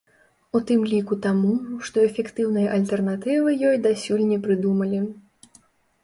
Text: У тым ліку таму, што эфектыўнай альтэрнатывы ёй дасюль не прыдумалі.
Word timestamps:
У 0.59 0.59
тым 0.69 0.79
ліку 0.91 1.17
таму, 1.25 1.51
што 1.89 2.01
эфектыўнай 2.07 2.65
альтэрнатывы 2.77 3.49
ёй 3.73 3.77
дасюль 3.83 4.25
не 4.31 4.39
прыдумалі. 4.47 5.03